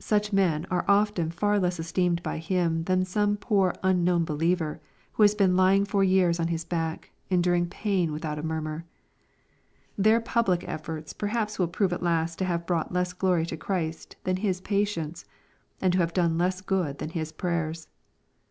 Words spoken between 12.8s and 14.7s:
less glory to Christ than his